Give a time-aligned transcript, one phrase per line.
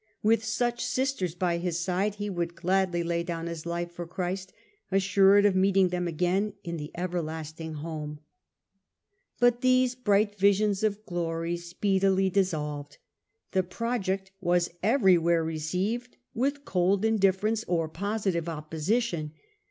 [0.23, 4.51] With such sisters by his side he would gladly lay down his life for Christ,
[4.91, 8.19] assured of meeting them again in the everlasting home.
[9.39, 12.97] But these bright visions of glory speedily dissolved;
[13.51, 19.33] the project was everywhere received with cold indiffer pauureoi ^^^®^^ positive Opposition.